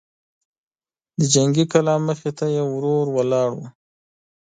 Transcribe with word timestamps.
د 1.19 1.21
جنګي 1.33 1.65
کلا 1.71 1.95
مخې 2.07 2.31
ته 2.37 2.45
يې 2.55 2.63
ورور 2.73 3.05
ولاړ 3.15 3.49
و. 3.55 3.59